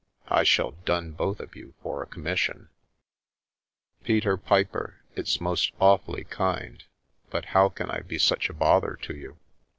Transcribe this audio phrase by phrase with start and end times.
[0.29, 2.69] I shall dun both of you for a commission!""
[4.03, 6.83] Peter Piper, it's most awfully kind,
[7.29, 9.37] but how can I be such a bother to you?